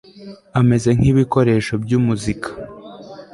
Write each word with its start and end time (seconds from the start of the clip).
ameze 0.59 0.89
nk 0.97 1.03
ibikoresho 1.11 1.73
by 1.83 1.91
umuzika 1.99 2.49